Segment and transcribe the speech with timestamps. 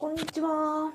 [0.00, 0.92] こんにちは。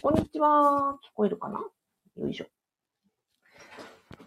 [0.00, 0.96] こんにちは。
[1.04, 1.58] 聞こえるかな？
[2.16, 2.46] よいしょ。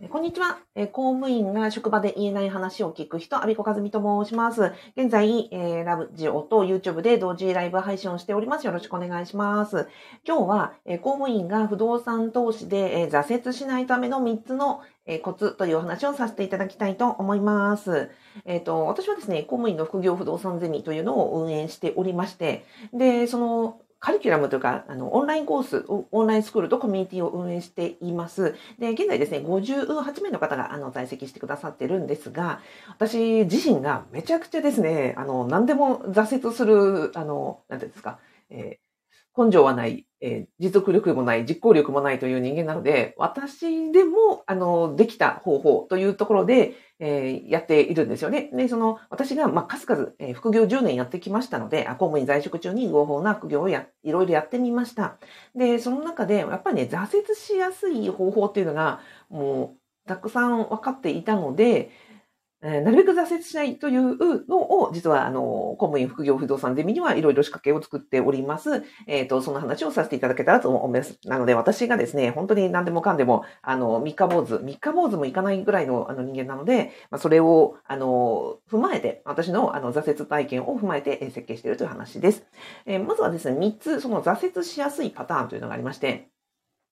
[0.06, 0.60] こんにちは。
[0.92, 4.72] 公務員が職場で言えない話を聞く人、アビコカズミと申します。
[4.96, 8.68] 現在、えー、ラブジオと YouTube で同時ライブ配信をしております。
[8.68, 9.88] よろしくお願いします。
[10.24, 18.12] 今日は、え公務員が不動産投資で、え挫折しないための3つの、えコツというお話をさせていただきたいと思います。
[18.46, 28.56] えっ、ー、と、私はですね、公務員の副業不動産ゼミというのを運営しておりまして、で、そのカリキュラムというか、あの、オンラインコース、オンラインスクールとコミュニティを運営しています。
[28.78, 38.87] で、現在ですね、58名の方が、あの、在籍してくださってるんですが、私自身がめちゃくちゃですね、あの、何でも挫折する、あの、なんていうんですか、えー、
[39.38, 48.50] 根性はない、えー、持続力もない、実行力もないという人間なので、私でも、あの、できた方法というところで、えー、やっているんですよね。
[48.52, 55.18] で、その、私が、まあ、数々、えー、副業10年やってきましたので、公務員在職中に合法な副業をや、いろいろやってみました。
[55.56, 61.92] で、その中で、やっぱりね、挫折しやすい方法っていうのが、もう、たくさん分かっていたので、
[62.74, 65.42] えなるべく挫折しないというのを、実は、あの、
[65.78, 68.84] 公務員副業不動産ゼミにはいろいろ仕掛けを作っております。
[69.08, 71.18] えっ、ー、と、その話をさせていただけたらと思います。
[71.26, 82.46] なので、私がですね、本当に何でもかんでも、あの、三日坊主、三日坊主もいかないぐらいのあの人間なので、まあ、それを、あの、踏まえて、私のあの挫折体験を踏まえて設計しているという話です。
[82.86, 86.30] えー、まずはですね、三つ、その挫折しやすいパターンというのがありまして、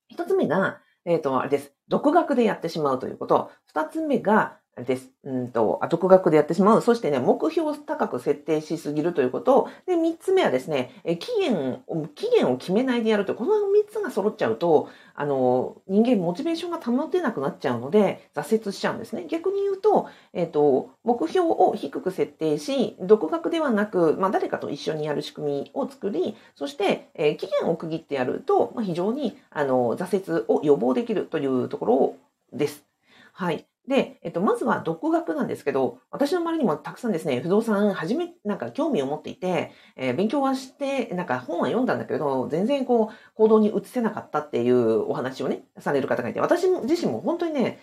[0.08, 1.72] 一つ目が、えっ、ー、と、あれです。
[1.88, 3.50] 独学でやってしまうということ。
[3.66, 5.10] 二つ目が、です。
[5.24, 6.82] うんと、独学でやってしまう。
[6.82, 9.68] そしてね、目標を高く設定しすぎるということ。
[9.86, 13.34] で、三つ目はですね、え期限を、期限を決めないでやると。
[13.34, 19.24] この三つが揃っちゃうと、あの、人間モチベーションが保てなくなっちゃうので、挫折しちゃうんですね。
[19.28, 32.16] 逆に言うと、えっ、ー、と、目標を低く設定し、独学ではなく、まあ、誰かと一緒にやる仕組みを作り、そして、えー、期限を区切ってやると、まあ、非常に、あの、挫折を予防できるというところ
[32.52, 32.84] です。
[33.32, 33.66] はい。
[33.88, 47.78] で、えっと、まずは独学なんですけど、私の周りにもたくさんですね、不動産始め、なんか興味を持っていて、えー、勉強はして、なんか本は読んだんだけど、全然こう、行動に移せなかったっていうお話をね、される方がいて、私自身も本当にね、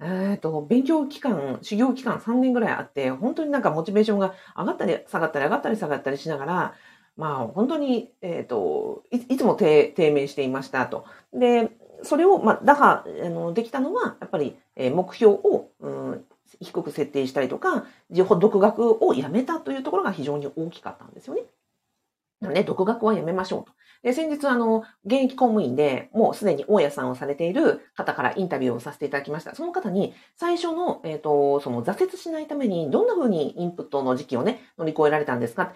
[0.00, 6.74] えっ、と、勉強期間、修行期間3年ぐらいあって、本当になんかモチベーションが上がったり下がったり上がったり下がったりしながら、
[7.16, 11.04] まあ本当に、えっ、とい、いつも低迷していましたと。
[11.32, 16.24] で、それを、まあ、打破あのできたのは、やっぱり、え、目標を、うん、
[16.60, 21.42] 低く設定したりとか、独学をやめたというところが非常に大きかったんですよね。
[22.40, 23.72] ね、独学はやめましょうと。
[24.02, 29.56] で、先日、あの、現役公務員で、もうすでに大家さんをされている方からインタビューをさせていただきました。
[29.56, 35.72] その方に、最初の、えっ、ー、と、その挫折しないために、どんな風にインプットの時期をね、乗り越えられたんですか？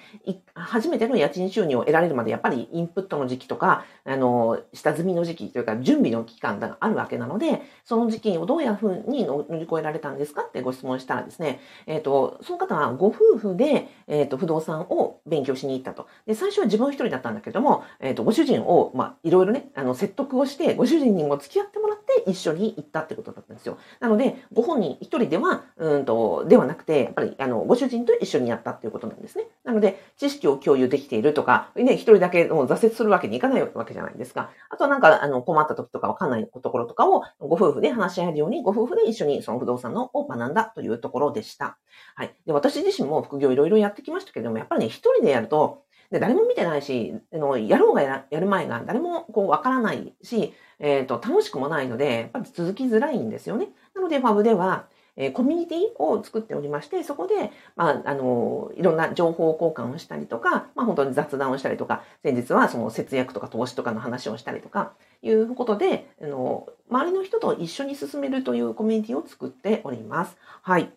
[0.54, 10.42] 初めての家賃収入を得られるまで、やっぱりインプットの時期とか、あの、下積みの時期というか、準備の期間があるわけなので、その時期をどういう風に乗り越えられたんですか？
[10.42, 16.06] ってご質問したらですね、えっ、ー、と、その方はご夫婦で、えっ、ー、と、不動産を勉強しに行ったと。
[16.24, 23.78] で、最初は自分一人だったんだけども、えっ、と、ご主人をまあ、いろいろね、あの、説得をして、ご主人にも付き合ってもらって一緒に行ったってことだったんですよ。
[24.00, 29.46] なので、ご本人一人では、うんと、ではなくて、やっぱり、あの、ご主人と一緒にやったっていうことなんですね。
[29.64, 34.50] なので、知識を共有できているとか、ね、一人だけもう挫折するわけにいかないわけじゃないですか。
[34.70, 41.78] あとはなんか、あの、困った時とかわかんないところとかを、ご夫婦で話し合えるように、ご夫婦で一緒にその不動産のを学んだというところでした。
[42.14, 42.34] はい。
[42.46, 53.68] で、私自身も副業いろいろやってきましたけども、やっぱりね、一人でやると、で、誰も見てないし、あのやろうがやる前が誰もこうわからないし、えっ、ー、と、楽しくもないので、やっぱり続きづらいんですよね。
[53.94, 54.86] なので、ファブでは、
[55.16, 64.92] えー、コミュニティを作っておりまして、そこで、まあ、あの、いろんな情報交換をしたりとか、まあ、本当に雑談をしたりとか、先日はその節約とか投資とかの話をしたりとか、
[65.22, 70.36] いうことで、あの、周りの人と一緒に進めるというコミュニティを作っております。
[70.62, 70.92] はい。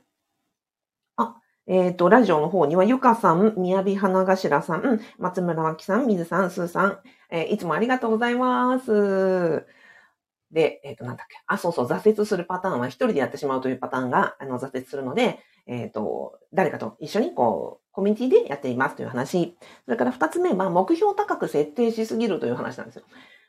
[1.67, 6.99] えっ、ー、と、ラジオの方には、ゆかさん、みやび花頭さん、松村脇さん、水さん、すーさん、
[7.31, 9.65] えー、いつもありがとうございます。
[10.51, 11.37] で、えっ、ー、と、なんだっけ。
[11.47, 19.57] あ、そうそう、挫折するパターンは一人でやってしまうというパターンが、あの、挫折するので、えっ、と、誰かと一緒に、こう、コミュニティでやっていますという話。
[19.85, 23.05] それから二つ目は、目標高く設定しすぎるという話なんですよ。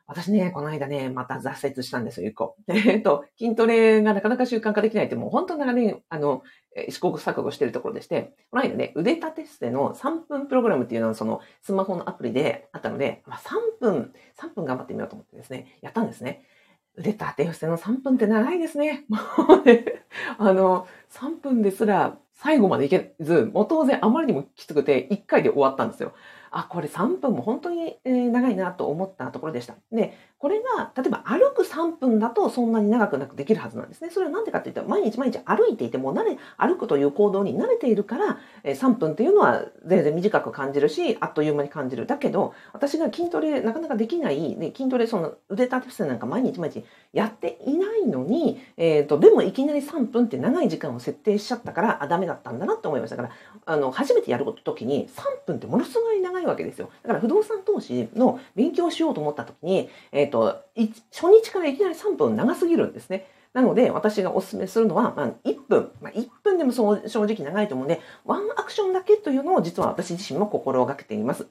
[0.08, 2.56] 私ね、この間ね、また挫折したんですよ、一個。
[2.68, 6.44] えっと、筋トレがなかなか習慣化できないって、もう本当長年、あの、
[6.88, 16.44] 試行錯誤してるところでして、この間ね、腕立て伏せの3分プログラムっていうのは、そのスマホのアプリであったので、まあ、3分、3分頑張ってみようと思ってですね、やったんですね。
[16.96, 19.04] 腕立て伏せの3分って長いですね。
[19.08, 19.18] も
[19.56, 20.04] うね、
[20.38, 26.12] あの、3分ですら最後までいけず、もう当然あまりにもきつくて、1回で終わったんですよ。
[26.56, 29.74] あ、これ3分も本当に、え長いなと思ったところでした。
[29.92, 34.10] で、これが、例えば歩く3分だとそんなに長くなくできるはずなんですね。
[34.10, 42.06] それは何でかって言ったら、毎日毎日歩いていても慣れ、歩くという行動に慣れているから、え3分っていうのは全然短く感じるし、あっという間に感じる。
[42.06, 53.30] だけど、私が筋トレなかなかできない、で筋トレその腕立て伏せなんか毎日毎日やっていないのに、えっ、ー、と、でもいきなり3分って長い時間を設定しちゃったから、あ、ダメだったんだなって思いましたから、
[53.66, 56.90] あの、初めてやる時に3分ってものすごい長いわけですよ。
[57.02, 60.62] だから不動産投資の勉強しようと思った時に、えっ、ー、と、
[61.12, 63.26] 初日からいきなり3分長すぎるんですね。
[63.52, 65.90] なので、私がお勧めするのは、まあ、1分。
[66.02, 71.46] まあ、1分でもそう正直長いと思うんで、ワンアクションだけというのを実は私自身も心がけています。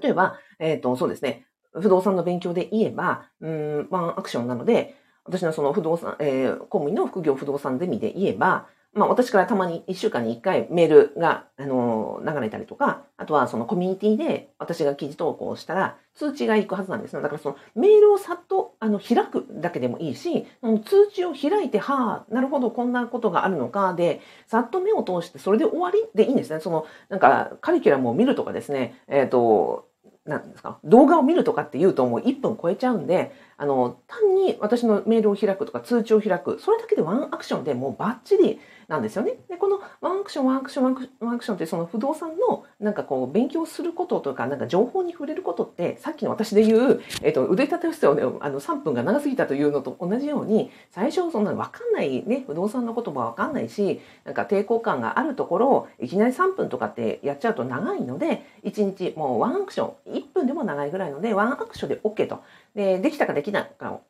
[0.00, 1.46] 例えば、えっ、ー、と、そうですね。
[1.72, 4.94] 不動産の勉強で言えば、うん、ワンアクションなので、
[5.24, 17.22] 私のその不動産、えー、公務員の副業不動産ゼミで言えば、まあ私からたまに1週間に1回メールが、あの流れたりとか、あとはそのコミュニティで私が記事投稿したら通知が行くはずなんですよ。
[17.22, 20.46] だからそのメールをさっとあの開くだけでもいいし、
[20.84, 26.60] 通知を開いて、はあ、なるほど、こんなことがあるのかで、さっと目を通してそれで終わりでいいんですね。
[26.60, 29.88] そのなんかカリキュラムを見るとかですね、えっ、ー、と、
[30.28, 39.34] なんですか、動画を見るとかって言うともう1分超えちゃうんで、あの、単に私のメールを開くとか通知を開く、それだけでワンアクションでもうバッチリなんですよね。
[39.48, 40.84] で、このワンアクション、ワンアクション、
[41.20, 62.40] ワンアクションってその不動産のなんかこう勉強することとか、なんか情報に触れることって、さっきの私で言う、 えっ、と、腕立て伏せをね、あの3分が長すぎたというのと同じように、最初そんなわかんないね、不動産の言葉わかんないし、なんか抵抗感があるところをいきなり3分とかってやっちゃうと長いので、1日もうワンアクション、1分でも長いぐらいので、ワンアクションで OK と。
[62.74, 64.00] で、できたかできないか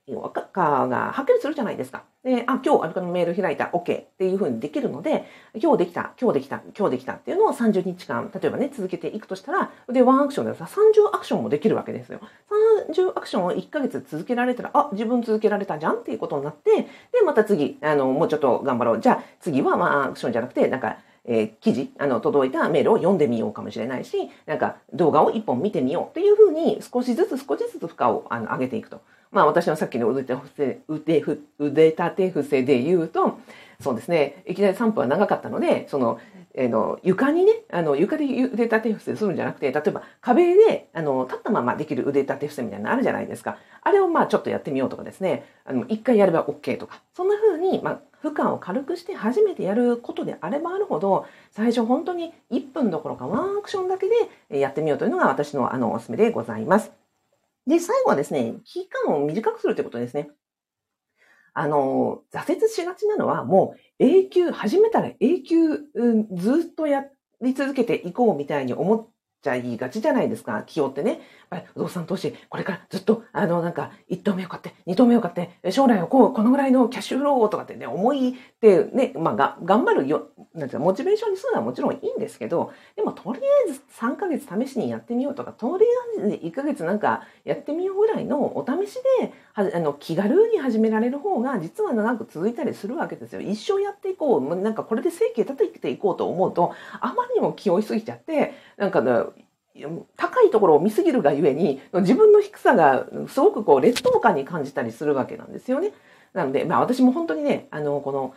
[0.52, 2.04] がはっきりするじゃないですか。
[2.24, 5.24] で、あ、今日アビコのメール開いた、OK っていうふうにできるので、
[5.54, 12.20] 今日できた、今日できた、今日できたっていうのを30日間、例えばね、続けていくとしたら、で、ワンアクションでさ、30アクションもできるわけですよ。
[12.90, 16.88] 30アクションを1ヶ月続けられたら、あ、自分続けられたじゃんっていうことになって、で、
[17.24, 19.00] また次、あの、もうちょっと頑張ろう。
[19.00, 20.98] じゃあ、次はワンアクションじゃなくて、なんか、
[21.30, 29.00] えー、記事、あの、届いたメールを読んでみようかもしれないし、なんか動画を一本見てみようっていうふうに少しずつ少しずつ負荷をあの上げていくと。
[29.30, 31.22] まあ私のさっきの腕立て腕
[31.58, 33.38] 腕立て伏せで言うと、
[33.80, 36.18] そうですね、いきなり3分は長かったので、その、
[36.54, 43.58] えー、の床にね、あの床で腕立て伏せするんじゃなくて、例えば壁であの立ったままできる腕立て伏せみたいなのあるじゃないですか。
[43.82, 54.06] あれをまあちょっとやってみようとかですね、あの1回やれば OK とか、そんな風に、まあ、負荷を軽くして初めてやることであればあるほど、最初本当に1分どころかワンアクションだけ
[54.48, 56.92] でやってみようというのが私のあのおすすめでございます。
[57.66, 60.30] で、最後はですね、期間を短くするということですね。
[61.54, 67.04] あの、挫折しがちなのはもう永久、始めたら永久、うん、ずっとや
[67.40, 69.06] り続けていこうみたいに思っ
[69.42, 71.20] ちゃいがちじゃないですか、気負ってね。
[71.74, 85.84] 不動産投資、これからずっと、あの、なんか、1棟目を買って、2棟目を買って、将来はこう、このぐらいのキャッシュフローとかってね、思いってね、まあ、が、頑張るよ、なんていうモチベーションにするのはもちろんいいんですけど、でも、とりあえず3ヶ月試しにやってみようとか、とり
[86.20, 93.40] あえず1ヶ月なんかやってみようぐらいのお試しで、はあの、気軽に始められる方が、実は長く続いたりするわけですよ。
[93.40, 99.27] 一生やっていこう、なんかこれで生計立てていこうと思うと、あまりにも気負いすぎちゃって、なんか、
[100.16, 105.92] 高いところを見すぎるがゆえに自分の低さがすごくこう劣等感に感じたりするわけなんですよね。
[106.32, 108.34] なので、まあ私も本当にね、あの、この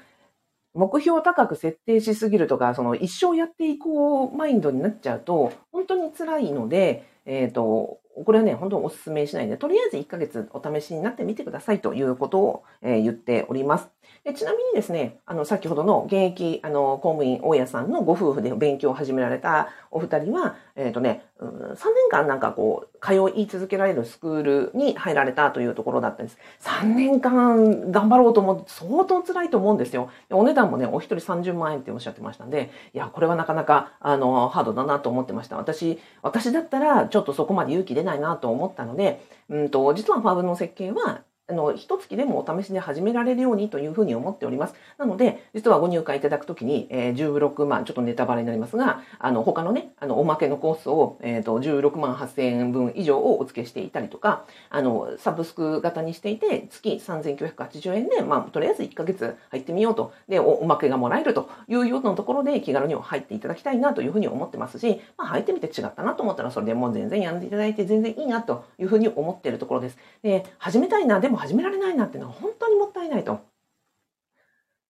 [0.73, 13.89] 目標を高く設定しすぎるとか、その一生やっていこうマインドになっちゃうと、本当に辛いので、えっ、ー、と、これはね、本当にお勧めしないで、とりあえず1ヶ月お試しになってみてくださいということを、えー、言っております。
[14.23, 21.75] でちなみにですね、あの、先ほどの現役、あの、公務員大家さんのご夫婦で勉強を始められたお二人は、えっ、ー、とね、3年
[22.09, 26.37] 間なんかこう、通い続けられるスクールに入られたというところだったんです。
[26.61, 30.11] 3年間頑張ろうと思って相当辛いと思うんですよ。
[30.29, 35.57] お値段もね、お一人30万円っておっしゃってましたんで、いや、これはなかなか、あの、ハードだなと思ってました。
[35.57, 44.73] 私、私だったらちょっとそこまで勇気で出ないなと思ったので、うんと、実はファブの設計は、あの、一月でもお試しで始められるようにというふうに思っております。
[44.97, 69.97] なので、実はご入会いただくときに、えー、16万、ちょっとネタバレになりますが、あの、他のね、あの、おまけのコースを、えっ、ー、と、16万8000円分以上をお付けしていたりとか、あの、サブスク型にしていて、月3980円で、まあ、とりあえず1ヶ月入ってみようと、でお、おまけがもらえるというようなところで気軽に入っていただきたいなというふうに思ってますし、まあ、入ってみて違ったなと思ったら、それでもう全然やんでいただいて全然いいなというふうに思っているところです。
[70.23, 73.39] で、始めたいな、でも始められないなっていうのは本当にもったいないと。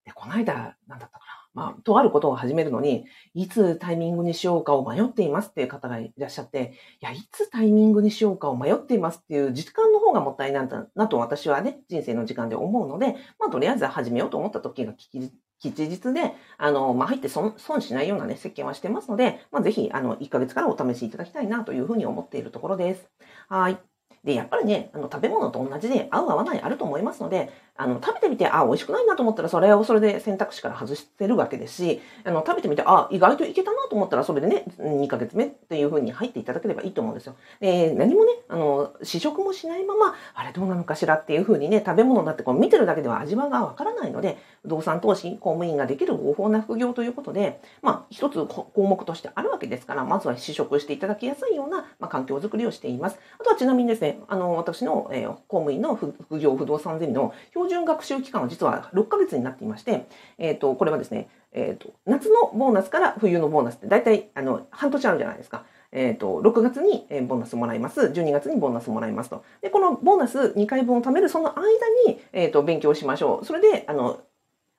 [0.03, 1.41] で、この間、なんだったかな。
[1.53, 23.10] まあ、とあることを始めるのに、いつタイミングにしようかを迷っていますっていう方がいらっしゃって、いや、いつタイミングにしようかを迷っていますっていう時間の方がもったいないんだなと私はね、人生の時間で思うので、まあ、とりあえず始めようと思った時が吉日で、あの、まあ、入って損しないようなね、設計はしてますので、まあ、ぜひ、あの、1ヶ月からお試しいただきたいなというふうに思っているところです。
[23.48, 23.90] はい。
[24.24, 27.50] で、やっぱりね、あの、食べ物と同じで合う合わないあると思いますので、
[27.82, 37.36] あの、食べてみて、あ、美味しくないなと思ったら、それをそれで選択肢から外してるわけですし、あの、食べてみて、あ、意外といけたなと思ったら、それでね、2ヶ月目っていう風に入っていただければいいと思うんですよ。
[37.60, 53.18] で、何もね、あの、試食もしないまま、あれどうなのかしらっていう風にね、食べ物だってこう見てるだけでは味わいがわからないので、不動産投資、公務員ができる合法な副業ということで、まあ、一つ項目としてあるわけですから、まずは試食していただきやすいような、まあ、環境づくりをしています。
[53.40, 57.34] あとはちなみにですね、あの、私の、えー、公務員の副業不動産ゼミの
[57.72, 65.66] 準学習期間は実は6ヶ月になっていまして、えっ、ー、と、これはですね、えっ、ー、と、夏のボーナスから冬のボーナスって大体、あの、半年あるじゃないですか。
[65.92, 68.01] えっ、ー、と、6月にボーナスもらいます。
[68.01, 69.44] 12月にボーナスもらいますと。
[69.62, 71.63] で、このボーナス2回分を貯めるその間
[72.08, 73.46] に、えっ、と、勉強しましょう。
[73.46, 74.22] それで、あの、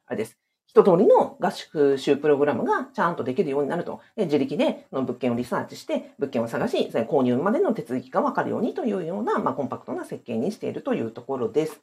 [0.07, 0.43] あれです。
[0.73, 4.01] 一通りの合宿習プログラムがちゃんとできるようになると。
[4.17, 11.83] 自力で物件をリサーチして、物件を探し、購入までの手続きがわかるようにというような、まあ、コンパクトな設計にしているというところです。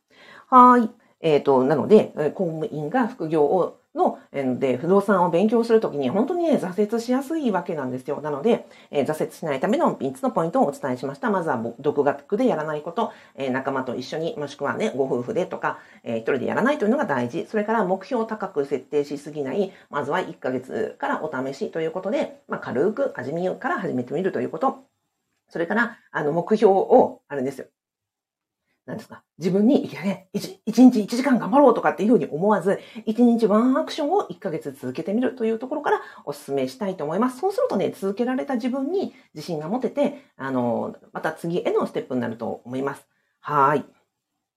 [0.49, 0.89] はい。
[1.21, 4.19] えっ、ー、と、なので、公務員が副業をの、
[4.59, 8.21] で、不動産を勉強するときに本当にね、挫折しやすいわけなんですよ。
[8.21, 11.29] なので、えー、挫折しないための3つのポイントをお伝えしました。
[11.31, 17.45] まずは、独学でやらないこと、えー、仲間と一緒に、もしくはね、ご夫婦でとか、えー、一人でやらないというのが大事。
[17.47, 24.83] それから目標を高く設定しすぎない、まずは1ヶ月からお試しということで、まあ、軽く味見から始めてみるということ。
[25.49, 27.67] それから、あの、目標を、あれですよ。
[28.89, 37.39] なんですか、自分に、いやね、1, 1日1時間頑張ろうとかっていうふうに思わず、1日ワンアクションを1ヶ月続けてみるというところからお勧めしたいと思います。
[37.39, 43.07] そうするとね、続けられた自分に自信が持てて、あの、また次へのステップになると思います。
[43.41, 43.85] はい。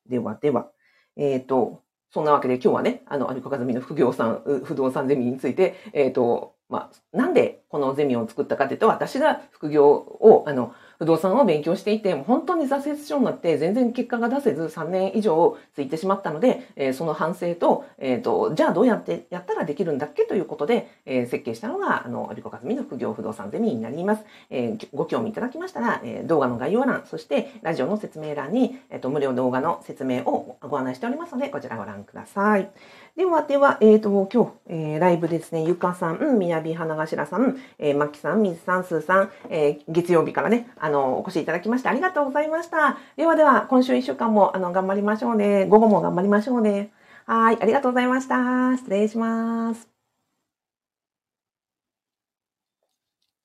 [0.08, 0.70] ではでは、
[1.16, 24.22] えっ、ー、と、そんなわけで今日はね、あの、アリコカズミの副業さん、不動産ゼミについて、えっ、ー、と、まあ、なんでこのゼミを作ったかというと、私が副業を、あの、不動産を勉強していて、もう本当に挫折症になって全然結果が出せず3年以上ついてしまったので、えー、その反省と、えっ、ー、と、じゃあどうやってやったらできるんだっけということで、えー、設計したのが、あの、アビコカズミの副業不動産ゼミになります。
[24.50, 32.70] えご興味いただきましたら、え動画の概要欄、そしてラジオの説明欄に、えっ、と、無料動画の説明をご案内しておりますので、こちらご覧ください。
[33.14, 42.98] では、では、えっ、と、今日、えライブですね、ゆかさん、みやび花頭さん、えー、まきさん、みずさん、すーさん、え月曜日からね、あの、お越しいただきましてありがとうございました。
[43.16, 45.66] ではでは、今週1週間もあの頑張りましょうね。
[45.66, 46.90] 午後も頑張りましょうね。
[47.26, 48.76] はい、ありがとうございました。
[48.78, 49.88] 失礼します。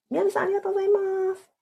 [0.09, 1.56] 宮部さん、ありがとうございます。